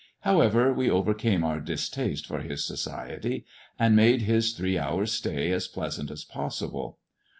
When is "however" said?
0.21-0.73